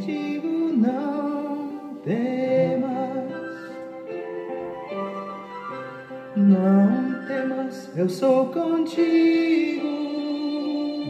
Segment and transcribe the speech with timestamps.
[0.00, 3.32] digo não temas,
[6.36, 9.92] não temas, eu sou contigo.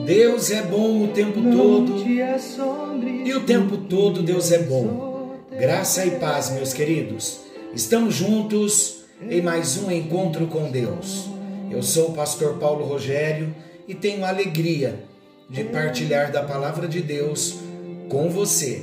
[0.04, 4.58] Deus é bom o tempo Não todo te assombre, e o tempo todo Deus é
[4.58, 5.36] bom.
[5.50, 7.40] Graça e paz, meus queridos.
[7.74, 11.28] Estamos juntos em mais um encontro com Deus.
[11.70, 13.54] Eu sou o pastor Paulo Rogério
[13.86, 15.04] e tenho a alegria
[15.48, 17.60] de partilhar da palavra de Deus
[18.08, 18.82] com você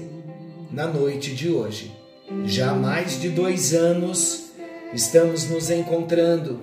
[0.72, 1.91] na noite de hoje.
[2.46, 4.52] Já há mais de dois anos
[4.93, 6.62] estamos nos encontrando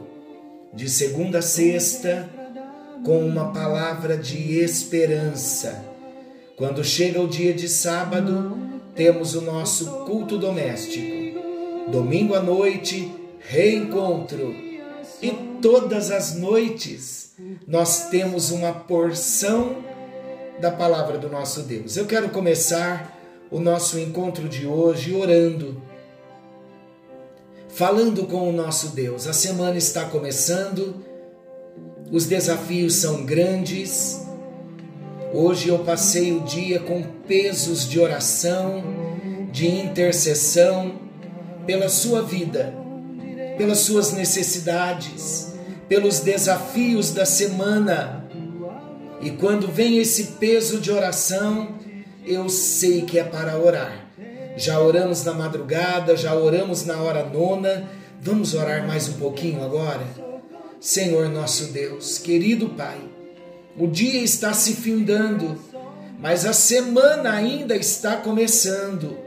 [0.72, 2.28] de segunda a sexta
[3.04, 5.84] com uma palavra de esperança.
[6.56, 8.56] Quando chega o dia de sábado,
[8.94, 11.90] temos o nosso culto doméstico.
[11.90, 14.54] Domingo à noite, reencontro.
[15.22, 15.30] E
[15.60, 17.34] todas as noites
[17.66, 19.76] nós temos uma porção
[20.60, 21.96] da palavra do nosso Deus.
[21.96, 23.16] Eu quero começar
[23.50, 25.80] o nosso encontro de hoje orando,
[27.68, 29.26] falando com o nosso Deus.
[29.26, 30.96] A semana está começando,
[32.10, 34.22] os desafios são grandes.
[35.32, 38.82] Hoje eu passei o dia com pesos de oração,
[39.52, 41.00] de intercessão
[41.66, 42.72] pela sua vida,
[43.58, 45.52] pelas suas necessidades,
[45.88, 48.25] pelos desafios da semana.
[49.20, 51.74] E quando vem esse peso de oração,
[52.24, 54.06] eu sei que é para orar.
[54.56, 57.88] Já oramos na madrugada, já oramos na hora nona.
[58.20, 60.06] Vamos orar mais um pouquinho agora?
[60.80, 62.98] Senhor nosso Deus, querido Pai,
[63.78, 65.58] o dia está se findando,
[66.18, 69.18] mas a semana ainda está começando.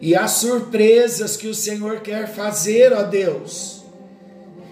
[0.00, 3.84] E há surpresas que o Senhor quer fazer, ó Deus.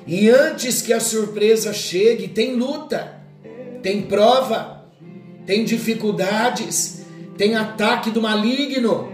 [0.06, 3.21] E antes que a surpresa chegue, tem luta,
[3.82, 4.84] tem prova,
[5.44, 7.02] tem dificuldades,
[7.36, 9.10] tem ataque do maligno.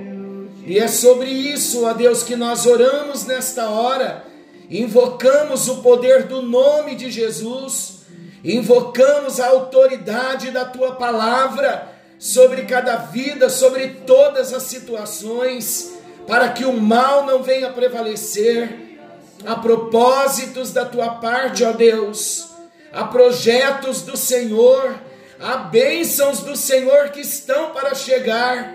[0.66, 4.24] E é sobre isso, ó Deus, que nós oramos nesta hora.
[4.70, 8.02] Invocamos o poder do nome de Jesus,
[8.44, 15.94] invocamos a autoridade da tua palavra sobre cada vida, sobre todas as situações,
[16.26, 18.98] para que o mal não venha prevalecer.
[19.46, 22.50] Há propósitos da tua parte, ó Deus,
[22.92, 24.98] há projetos do Senhor,
[25.38, 28.74] há bênçãos do Senhor que estão para chegar.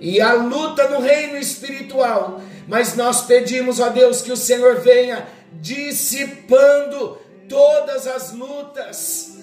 [0.00, 5.26] E a luta no reino espiritual, mas nós pedimos a Deus que o Senhor venha
[5.52, 7.18] dissipando
[7.48, 9.38] todas as lutas,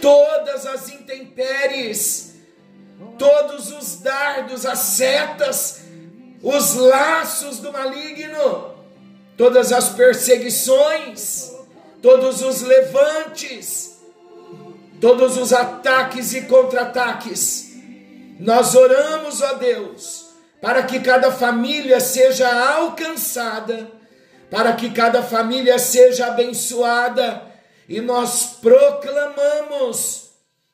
[0.00, 2.34] todas as intempéries,
[3.18, 5.82] todos os dardos, as setas,
[6.42, 8.74] os laços do maligno,
[9.36, 11.52] todas as perseguições,
[12.02, 14.02] todos os levantes,
[15.00, 17.72] todos os ataques e contra-ataques.
[18.40, 20.26] Nós oramos, ó Deus,
[20.60, 23.90] para que cada família seja alcançada,
[24.50, 27.50] para que cada família seja abençoada,
[27.88, 30.30] e nós proclamamos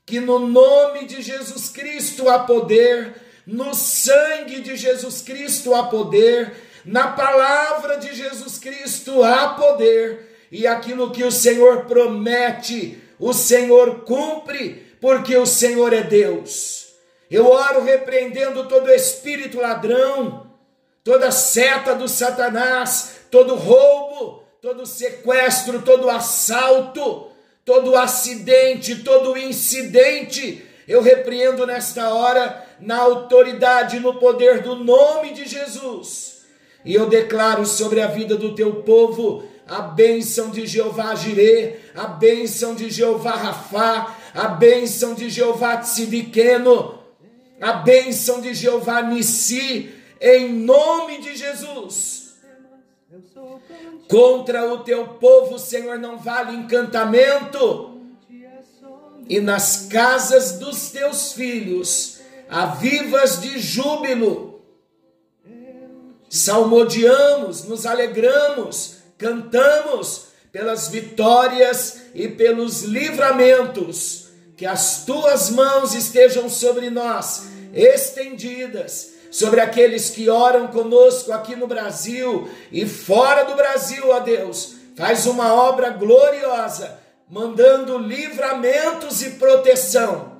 [0.06, 3.14] que no nome de Jesus Cristo há poder,
[3.46, 10.66] no sangue de Jesus Cristo há poder, na palavra de Jesus Cristo há poder, e
[10.66, 16.88] aquilo que o Senhor promete, o Senhor cumpre, porque o Senhor é Deus.
[17.31, 20.50] Eu oro repreendendo todo espírito ladrão,
[21.04, 27.28] toda seta do Satanás, todo roubo, todo sequestro, todo assalto,
[27.64, 30.64] todo acidente, todo incidente.
[30.87, 36.38] Eu repreendo nesta hora, na autoridade, no poder do nome de Jesus.
[36.84, 42.06] E eu declaro sobre a vida do teu povo a bênção de Jeová Jirê, a
[42.06, 46.99] bênção de Jeová Rafá, a bênção de Jeová Tsidiqueno,
[47.61, 52.35] a bênção de Jeová Nissi, em nome de Jesus.
[54.09, 58.00] Contra o teu povo, Senhor, não vale encantamento,
[59.29, 64.62] e nas casas dos teus filhos, avivas de júbilo.
[66.31, 76.91] Salmodiamos, nos alegramos, cantamos pelas vitórias e pelos livramentos que as tuas mãos estejam sobre
[76.91, 84.20] nós, estendidas, sobre aqueles que oram conosco aqui no Brasil e fora do Brasil, ó
[84.20, 84.75] Deus.
[84.97, 86.99] Faz uma obra gloriosa,
[87.31, 90.38] mandando livramentos e proteção.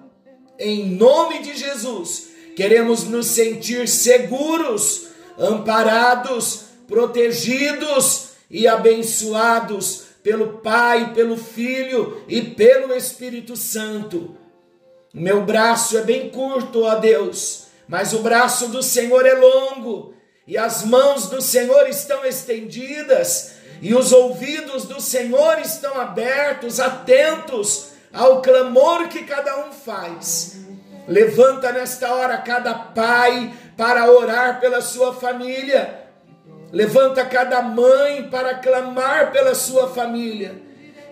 [0.59, 5.07] Em nome de Jesus, queremos nos sentir seguros,
[5.39, 14.37] amparados, protegidos e abençoados pelo Pai, pelo Filho e pelo Espírito Santo.
[15.13, 20.15] Meu braço é bem curto, ó Deus, mas o braço do Senhor é longo
[20.47, 27.89] e as mãos do Senhor estão estendidas e os ouvidos do Senhor estão abertos, atentos
[28.13, 30.57] ao clamor que cada um faz.
[31.07, 36.08] Levanta nesta hora cada pai para orar pela sua família.
[36.73, 40.61] Levanta cada mãe para clamar pela sua família.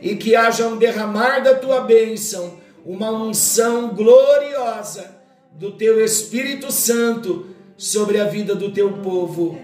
[0.01, 5.17] E que haja um derramar da tua bênção, uma unção gloriosa
[5.53, 9.59] do teu Espírito Santo sobre a vida do teu povo.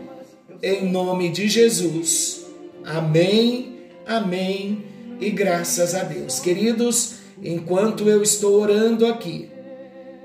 [0.62, 2.46] Em nome de Jesus.
[2.84, 4.84] Amém, amém
[5.20, 6.40] e graças a Deus.
[6.40, 9.50] Queridos, enquanto eu estou orando aqui,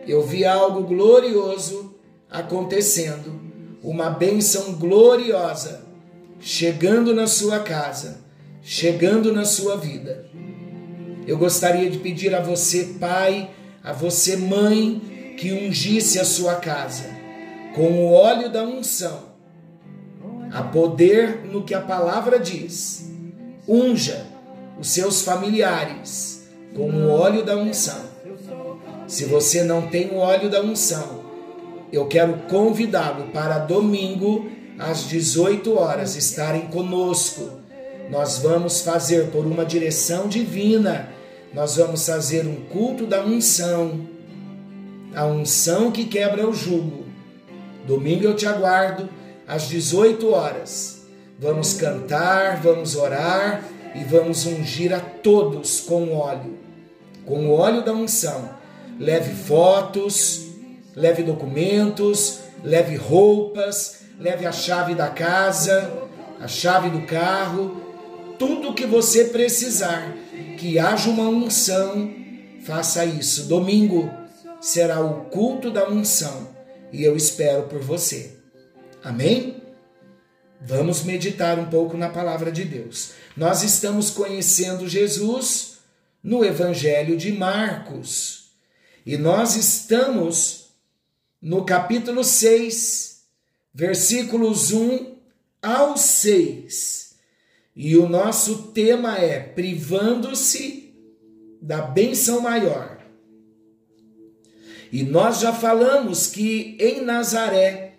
[0.07, 1.95] eu vi algo glorioso
[2.29, 3.39] acontecendo,
[3.87, 5.81] uma bênção gloriosa
[6.41, 8.19] chegando na sua casa,
[8.61, 10.25] chegando na sua vida.
[11.25, 13.49] Eu gostaria de pedir a você, pai,
[13.81, 17.05] a você, mãe, que ungisse a sua casa
[17.73, 19.27] com o óleo da unção.
[20.51, 23.09] A poder no que a palavra diz.
[23.65, 24.25] Unja
[24.77, 26.45] os seus familiares
[26.75, 28.01] com o óleo da unção.
[29.07, 31.16] Se você não tem o óleo da unção,
[31.91, 37.49] eu quero convidá-lo para domingo às 18 horas estarem conosco.
[38.09, 41.09] Nós vamos fazer por uma direção divina.
[41.53, 44.07] Nós vamos fazer um culto da unção.
[45.15, 47.05] A unção que quebra o jugo.
[47.85, 49.09] Domingo eu te aguardo
[49.47, 51.05] às 18 horas.
[51.39, 53.63] Vamos cantar, vamos orar
[53.95, 56.57] e vamos ungir a todos com óleo,
[57.25, 58.57] com o óleo da unção
[58.99, 60.46] leve fotos,
[60.97, 65.93] leve documentos, leve roupas, leve a chave da casa,
[66.41, 67.79] a chave do carro,
[68.39, 70.11] tudo que você precisar,
[70.57, 72.11] que haja uma unção,
[72.63, 73.43] faça isso.
[73.43, 74.11] Domingo
[74.59, 76.49] será o culto da unção
[76.91, 78.35] e eu espero por você.
[79.03, 79.61] Amém?
[80.59, 83.11] Vamos meditar um pouco na palavra de Deus.
[83.35, 85.77] Nós estamos conhecendo Jesus
[86.23, 88.47] no Evangelho de Marcos.
[89.05, 90.66] E nós estamos
[91.41, 93.23] no capítulo 6,
[93.73, 95.15] versículos 1
[95.61, 97.15] ao 6.
[97.75, 100.95] E o nosso tema é privando-se
[101.61, 102.97] da benção maior.
[104.91, 107.95] E nós já falamos que em Nazaré,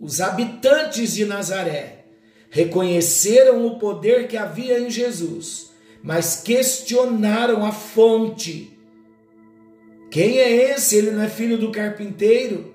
[0.00, 2.04] os habitantes de Nazaré
[2.50, 5.70] reconheceram o poder que havia em Jesus,
[6.02, 8.74] mas questionaram a fonte
[10.14, 10.94] quem é esse?
[10.94, 12.72] Ele não é filho do carpinteiro?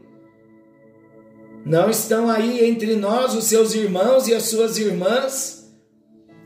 [1.65, 5.71] Não estão aí entre nós os seus irmãos e as suas irmãs?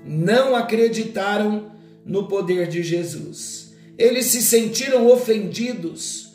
[0.05, 1.71] Não acreditaram
[2.05, 3.73] no poder de Jesus.
[3.97, 6.33] Eles se sentiram ofendidos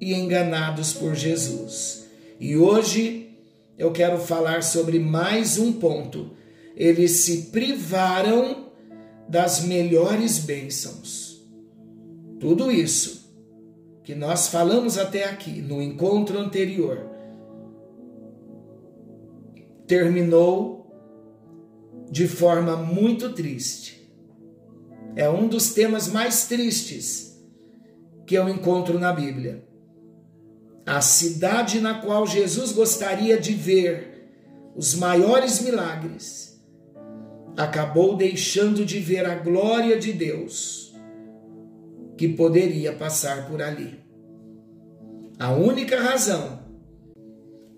[0.00, 2.06] e enganados por Jesus.
[2.40, 3.30] E hoje
[3.76, 6.30] eu quero falar sobre mais um ponto.
[6.76, 8.72] Eles se privaram
[9.28, 11.40] das melhores bênçãos.
[12.38, 13.22] Tudo isso
[14.04, 17.11] que nós falamos até aqui, no encontro anterior,
[19.86, 20.82] terminou
[22.10, 24.02] de forma muito triste.
[25.16, 27.42] É um dos temas mais tristes
[28.26, 29.66] que eu encontro na Bíblia.
[30.86, 34.12] A cidade na qual Jesus gostaria de ver
[34.74, 36.60] os maiores milagres
[37.56, 40.94] acabou deixando de ver a glória de Deus
[42.16, 44.00] que poderia passar por ali.
[45.38, 46.61] A única razão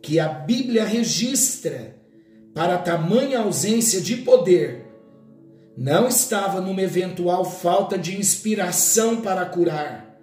[0.04, 1.96] que a Bíblia registra
[2.54, 4.84] para tamanha ausência de poder
[5.74, 10.14] não estava numa eventual falta de inspiração para curar,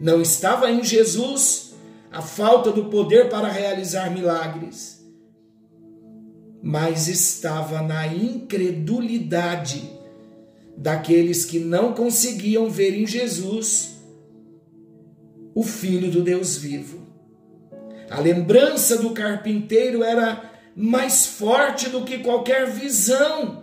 [0.00, 1.74] não estava em Jesus
[2.12, 5.04] a falta do poder para realizar milagres,
[6.62, 9.82] mas estava na incredulidade
[10.76, 13.96] daqueles que não conseguiam ver em Jesus
[15.56, 17.07] o Filho do Deus vivo.
[18.10, 23.62] A lembrança do carpinteiro era mais forte do que qualquer visão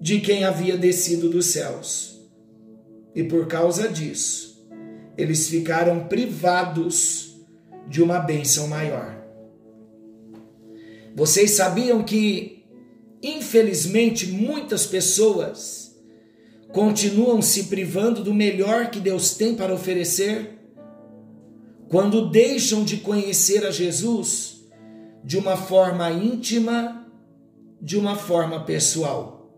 [0.00, 2.20] de quem havia descido dos céus.
[3.14, 4.66] E por causa disso,
[5.16, 7.36] eles ficaram privados
[7.88, 9.16] de uma bênção maior.
[11.14, 12.58] Vocês sabiam que
[13.22, 15.96] Infelizmente, muitas pessoas
[16.72, 20.57] continuam se privando do melhor que Deus tem para oferecer.
[21.88, 24.62] Quando deixam de conhecer a Jesus
[25.24, 27.06] de uma forma íntima,
[27.80, 29.50] de uma forma pessoal.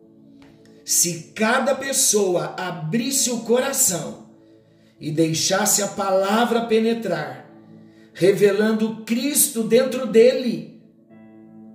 [0.85, 4.31] Se cada pessoa abrisse o coração
[4.99, 7.51] e deixasse a palavra penetrar,
[8.13, 10.81] revelando Cristo dentro dele,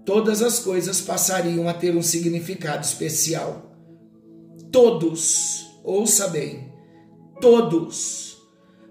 [0.05, 3.71] todas as coisas passariam a ter um significado especial.
[4.71, 6.71] Todos, ouça bem,
[7.39, 8.34] todos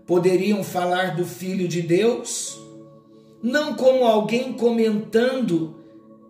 [0.07, 2.59] poderiam falar do Filho de Deus,
[3.43, 5.77] não como alguém comentando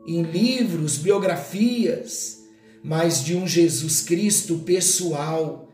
[0.07, 2.43] em livros, biografias,
[2.83, 5.69] mas de um Jesus Cristo pessoal,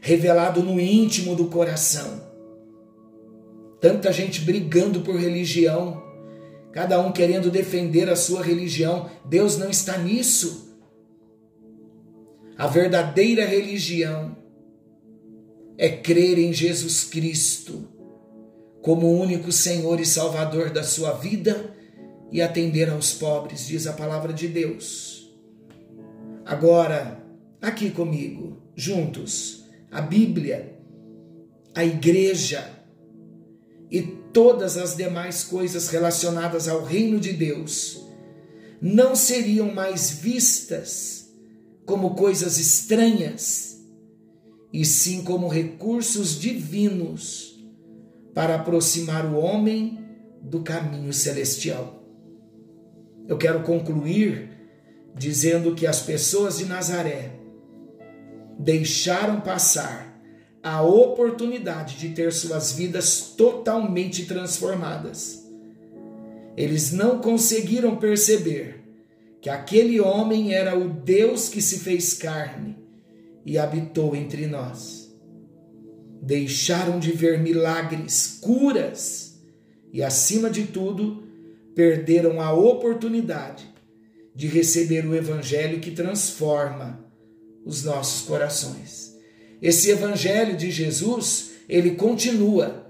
[0.00, 2.22] revelado no íntimo do coração.
[3.80, 6.02] Tanta gente brigando por religião,
[6.72, 9.10] cada um querendo defender a sua religião.
[9.26, 10.74] Deus não está nisso.
[12.56, 14.43] A verdadeira religião
[15.76, 17.88] é crer em Jesus Cristo
[18.82, 21.74] como único Senhor e Salvador da sua vida
[22.30, 25.34] e atender aos pobres, diz a palavra de Deus.
[26.44, 27.24] Agora,
[27.62, 30.78] aqui comigo, juntos, a Bíblia,
[31.74, 32.70] a igreja
[33.90, 38.04] e todas as demais coisas relacionadas ao reino de Deus
[38.82, 41.32] não seriam mais vistas
[41.86, 43.73] como coisas estranhas
[44.74, 47.64] e sim como recursos divinos
[48.34, 50.04] para aproximar o homem
[50.42, 52.02] do caminho celestial.
[53.28, 54.50] Eu quero concluir
[55.16, 57.30] dizendo que as pessoas de Nazaré
[58.58, 60.12] deixaram passar
[60.60, 65.48] a oportunidade de ter suas vidas totalmente transformadas.
[66.56, 68.82] Eles não conseguiram perceber
[69.40, 72.83] que aquele homem era o Deus que se fez carne
[73.44, 75.12] e habitou entre nós.
[76.22, 79.40] Deixaram de ver milagres, curas
[79.92, 81.22] e, acima de tudo,
[81.74, 83.68] perderam a oportunidade
[84.34, 87.04] de receber o Evangelho que transforma
[87.64, 89.14] os nossos corações.
[89.60, 92.86] Esse Evangelho de Jesus, ele continua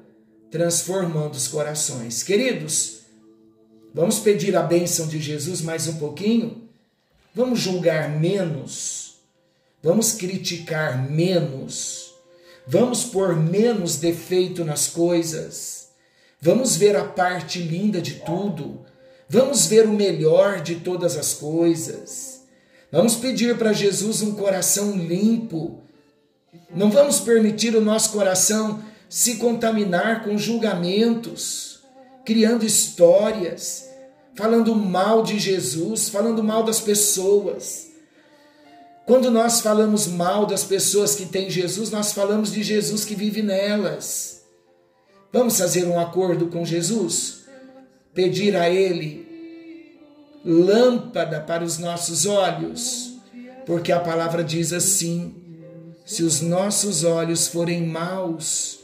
[0.50, 2.22] transformando os corações.
[2.22, 3.00] Queridos,
[3.92, 6.68] vamos pedir a bênção de Jesus mais um pouquinho?
[7.34, 9.03] Vamos julgar menos
[9.84, 12.14] vamos criticar menos,
[12.66, 15.90] vamos pôr menos defeito nas coisas,
[16.40, 18.80] vamos ver a parte linda de tudo,
[19.28, 22.42] vamos ver o melhor de todas as coisas.
[22.90, 25.82] Vamos pedir para Jesus um coração limpo.
[26.74, 31.80] Não vamos permitir o nosso coração se contaminar com julgamentos,
[32.24, 33.88] criando histórias,
[34.36, 37.93] falando mal de Jesus, falando mal das pessoas.
[39.06, 43.42] Quando nós falamos mal das pessoas que têm Jesus, nós falamos de Jesus que vive
[43.42, 44.42] nelas.
[45.32, 47.44] Vamos fazer um acordo com Jesus?
[48.14, 49.24] Pedir a Ele
[50.44, 53.14] lâmpada para os nossos olhos,
[53.66, 55.34] porque a palavra diz assim:
[56.04, 58.80] se os nossos olhos forem maus,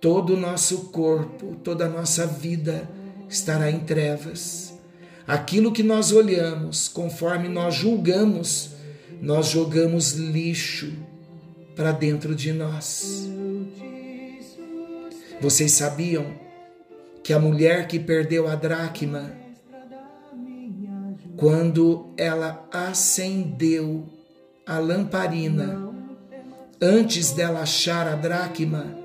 [0.00, 2.88] todo o nosso corpo, toda a nossa vida
[3.28, 4.74] estará em trevas.
[5.26, 8.75] Aquilo que nós olhamos, conforme nós julgamos,
[9.20, 10.92] nós jogamos lixo
[11.74, 13.28] para dentro de nós.
[15.40, 16.26] Vocês sabiam
[17.22, 19.32] que a mulher que perdeu a dracma,
[21.36, 24.06] quando ela acendeu
[24.64, 25.92] a lamparina,
[26.80, 28.96] antes dela achar a dracma,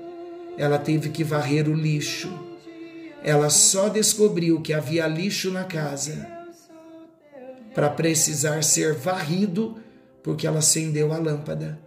[0.56, 2.32] ela teve que varrer o lixo.
[3.22, 6.26] Ela só descobriu que havia lixo na casa
[7.74, 9.81] para precisar ser varrido
[10.22, 11.78] porque ela acendeu a lâmpada,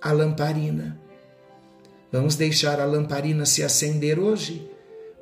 [0.00, 1.00] a lamparina.
[2.12, 4.68] Vamos deixar a lamparina se acender hoje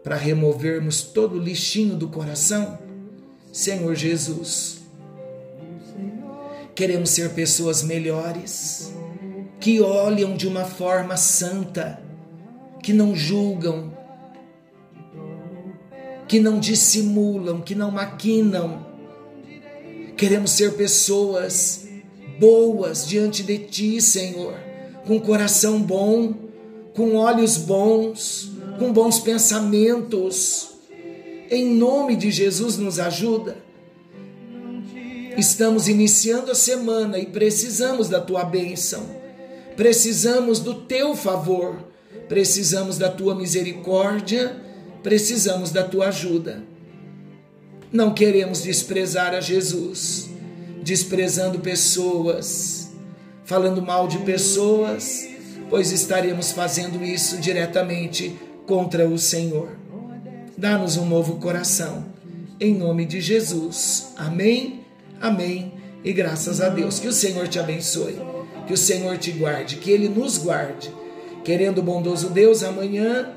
[0.02, 2.78] para removermos todo o lixinho do coração?
[3.52, 4.82] Senhor Jesus,
[6.74, 8.94] queremos ser pessoas melhores,
[9.58, 12.00] que olham de uma forma santa,
[12.82, 13.96] que não julgam,
[16.28, 18.86] que não dissimulam, que não maquinam,
[20.18, 21.86] Queremos ser pessoas
[22.40, 24.52] boas diante de Ti, Senhor,
[25.06, 26.34] com coração bom,
[26.92, 30.70] com olhos bons, com bons pensamentos.
[31.48, 33.58] Em nome de Jesus, nos ajuda.
[35.36, 39.06] Estamos iniciando a semana e precisamos da Tua bênção,
[39.76, 41.76] precisamos do Teu favor,
[42.28, 44.60] precisamos da Tua misericórdia,
[45.00, 46.64] precisamos da Tua ajuda.
[47.90, 50.28] Não queremos desprezar a Jesus,
[50.82, 52.90] desprezando pessoas,
[53.44, 55.26] falando mal de pessoas,
[55.70, 59.70] pois estaremos fazendo isso diretamente contra o Senhor.
[60.56, 62.04] Dá-nos um novo coração.
[62.60, 64.12] Em nome de Jesus.
[64.16, 64.80] Amém,
[65.20, 65.72] amém
[66.04, 66.98] e graças a Deus.
[66.98, 68.18] Que o Senhor te abençoe.
[68.66, 69.76] Que o Senhor te guarde.
[69.76, 70.92] Que Ele nos guarde.
[71.42, 73.32] Querendo o bondoso Deus, amanhã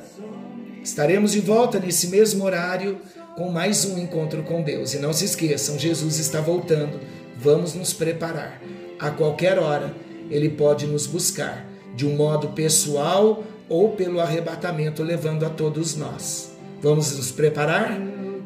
[0.83, 2.99] estaremos de volta nesse mesmo horário
[3.35, 4.93] com mais um encontro com Deus.
[4.93, 6.99] E não se esqueçam, Jesus está voltando.
[7.37, 8.61] Vamos nos preparar.
[8.99, 9.95] A qualquer hora,
[10.29, 16.51] Ele pode nos buscar, de um modo pessoal ou pelo arrebatamento, levando a todos nós.
[16.81, 17.99] Vamos nos preparar?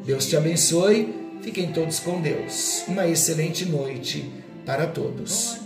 [0.04, 1.14] Deus te abençoe.
[1.42, 2.84] Fiquem todos com Deus.
[2.88, 4.30] Uma excelente noite
[4.64, 5.65] para todos.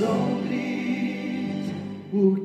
[0.00, 0.40] Não
[2.36, 2.39] te